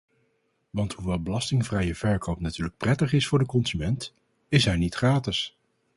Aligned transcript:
Want 0.69 0.93
hoewel 0.93 1.21
belastingvrije 1.21 1.95
verkoop 1.95 2.39
natuurlijk 2.39 2.77
prettig 2.77 3.13
is 3.13 3.27
voor 3.27 3.39
de 3.39 3.45
consument, 3.45 4.13
is 4.49 4.65
hij 4.65 4.77
niet 4.77 4.95
gratis. 4.95 5.57